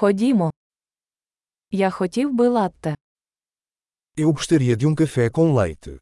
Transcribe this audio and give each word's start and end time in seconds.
Ходімо. 0.00 0.51
Я 1.71 1.89
хотів 1.89 2.33
би 2.33 2.47
латте. 2.47 2.95
Eu 4.17 4.33
gostaria 4.33 4.75
de 4.75 4.85
um 4.87 4.95
café 4.95 5.29
com 5.29 5.53
leite. 5.53 5.99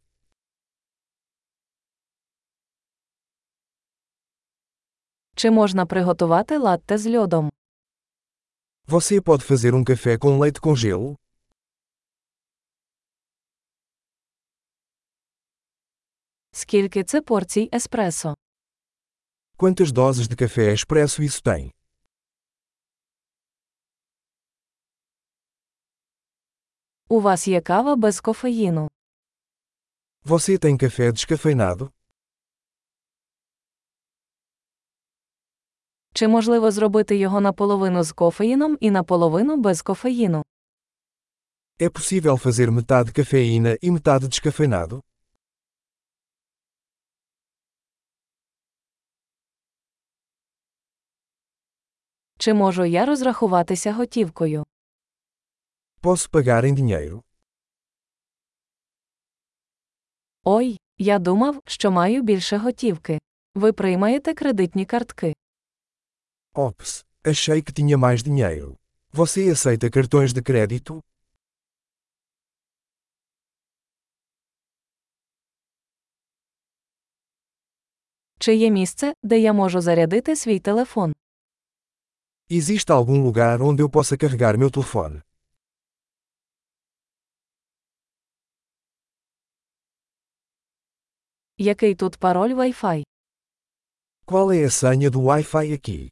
Чи 5.36 5.52
можна 5.52 5.86
приготувати 5.86 6.58
латте 6.58 6.98
з 6.98 7.16
льодом? 7.18 7.50
Você 8.88 9.22
pode 9.22 9.44
fazer 9.44 9.74
um 9.74 9.84
café 9.84 10.18
com 10.18 10.40
leite 10.40 10.60
com 10.60 10.76
gelo? 10.76 11.16
Скільки 16.52 17.04
це 17.04 17.22
порцій 17.22 17.70
еспресо? 17.74 18.36
Quantas 19.58 19.92
doses 19.92 20.28
de 20.28 20.36
café 20.36 20.74
expresso 20.76 21.22
isso 21.24 21.42
tem? 21.44 21.72
У 27.12 27.20
вас 27.22 27.48
є 27.48 27.62
кава 27.62 27.96
без 27.96 28.22
кофеїну. 28.22 28.90
Você 30.26 30.58
tem 30.58 30.78
café 30.84 31.12
descafeinado? 31.12 31.90
Чи 36.14 36.28
можливо 36.28 36.72
зробити 36.72 37.18
його 37.18 37.42
наполовину 37.42 38.04
з 38.04 38.12
кофеїном 38.12 38.78
і 38.80 38.92
наполовину 38.92 39.58
без 39.58 39.82
кофеїну? 39.82 40.44
É 41.80 41.90
possível 41.90 42.38
fazer 42.38 42.72
metade 42.72 43.12
cafeína 43.20 43.78
e 43.84 43.92
metade 43.92 44.28
descafeinado? 44.28 45.02
Чи 52.38 52.54
можу 52.54 52.86
я 52.86 53.06
розрахуватися 53.06 53.94
готівкою? 53.94 54.66
Posso 56.01 56.31
pagar 56.31 56.65
em 56.65 56.75
dinheiro? 56.75 57.23
Ой, 60.45 60.79
я 60.99 61.19
думав, 61.19 61.61
що 61.67 61.91
маю 61.91 62.23
більше 62.23 62.57
готівки. 62.57 63.19
Ви 63.55 63.73
приймаєте 63.73 64.35
кредитні 64.35 64.85
картки. 64.87 65.35
Ops, 66.55 67.05
achei 67.25 67.63
que 67.63 67.73
tinha 67.73 67.97
mais 67.99 68.23
dinheiro. 68.23 68.77
Você 69.13 69.51
aceita 69.51 69.91
cartões 69.91 70.33
de 70.33 70.43
crédito? 70.43 71.03
Чи 78.39 78.55
є 78.55 78.71
місце, 78.71 79.15
де 79.23 79.39
я 79.39 79.53
можу 79.53 79.81
зарядити 79.81 80.37
свій 80.37 80.59
телефон? 80.59 81.13
Existe 82.51 82.91
algum 82.93 83.23
lugar 83.25 83.63
onde 83.63 83.83
eu 83.83 83.89
possa 83.91 84.17
carregar 84.17 84.59
meu 84.59 84.71
telefone? 84.71 85.23
Який 91.62 91.96
тут 91.96 92.18
пароль 92.18 92.54
Wi-Fi? 92.54 93.04
Qual 94.26 94.52
é 94.52 94.64
a 94.66 94.70
senha 94.70 95.10
do 95.10 95.20
Wi-Fi 95.22 95.74
aqui? 95.74 96.10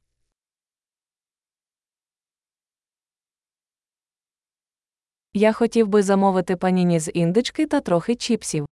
Я 5.33 5.53
хотів 5.53 5.87
би 5.87 6.03
замовити 6.03 6.55
паніні 6.55 6.99
з 6.99 7.11
індички 7.11 7.67
та 7.67 7.81
трохи 7.81 8.15
чіпсів. 8.15 8.65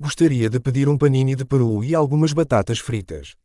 Gostaria 0.00 0.48
de 0.48 0.60
pedir 0.60 0.88
um 0.88 0.98
panini 0.98 1.36
de 1.36 1.44
peru 1.44 1.82
e 1.84 1.94
algumas 1.94 2.32
batatas 2.32 2.78
fritas. 2.78 3.36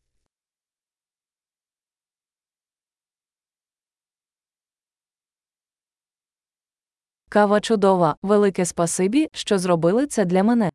Кава 7.29 7.61
чудова, 7.61 8.15
велике 8.21 8.65
спасибі, 8.65 9.27
що 9.33 9.59
зробили 9.59 10.07
це 10.07 10.25
для 10.25 10.43
мене. 10.43 10.71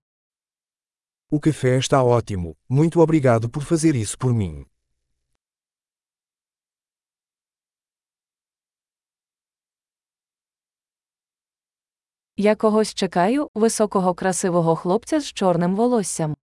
O 1.32 1.40
café 1.40 1.78
está 1.78 2.04
ótimo, 2.04 2.58
muito 2.68 3.00
obrigado 3.00 3.50
por 3.50 3.64
fazer 3.64 3.96
isso 3.96 4.18
por 4.18 4.34
mim. 4.34 4.66
Я 12.42 12.56
когось 12.56 12.94
чекаю, 12.94 13.50
високого 13.54 14.14
красивого 14.14 14.76
хлопця 14.76 15.20
з 15.20 15.26
чорним 15.34 15.76
волоссям. 15.76 16.36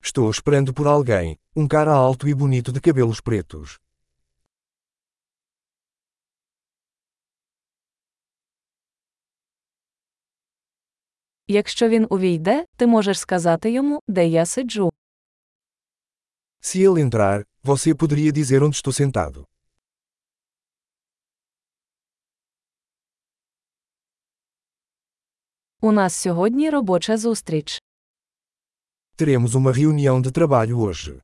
Estou 0.00 0.30
esperando 0.30 0.72
por 0.72 0.86
alguém, 0.86 1.38
um 1.54 1.66
cara 1.68 1.92
alto 1.92 2.28
e 2.28 2.32
bonito 2.32 2.72
de 2.72 2.80
cabelos 2.80 3.20
pretos. 3.20 3.78
Якщо 11.47 11.89
він 11.89 12.07
увійде, 12.09 12.65
ти 12.77 12.87
можеш 12.87 13.19
сказати 13.19 13.71
йому, 13.71 14.01
де 14.07 14.27
я 14.27 14.45
сиджу. 14.45 14.91
Se 16.61 16.79
ele 16.79 17.01
entrar, 17.01 17.45
você 17.63 17.93
poderia 17.93 18.31
dizer 18.31 18.63
onde 18.63 18.75
estou 18.75 18.91
sentado. 18.91 19.45
У 25.81 25.91
нас 25.91 26.15
сьогодні 26.15 26.69
робоча 26.69 27.17
зустріч. 27.17 27.81
Teremos 29.17 29.55
uma 29.55 29.71
reunião 29.71 30.21
de 30.21 30.31
trabalho 30.31 30.77
hoje. 30.79 31.21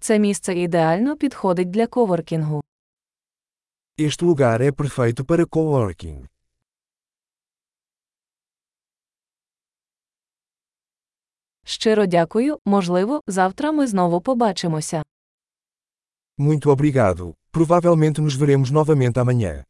Це 0.00 0.18
місце 0.18 0.54
ідеально 0.54 1.16
підходить 1.16 1.70
для 1.70 1.86
коворкінгу. 1.86 2.62
Este 3.97 4.23
lugar 4.23 4.61
é 4.61 4.71
perfeito 4.71 5.25
para 5.25 5.45
coworking. 5.45 6.25
Щиро 11.65 12.05
дякую, 12.05 12.57
можливо, 12.65 13.21
завтра 13.27 13.71
ми 13.71 13.87
знову 13.87 14.21
побачимося. 14.21 15.03
Muito 16.37 16.71
obrigado. 16.71 17.35
Provavelmente 17.51 18.21
nos 18.21 18.35
veremos 18.35 18.71
novamente 18.71 19.19
amanhã. 19.19 19.65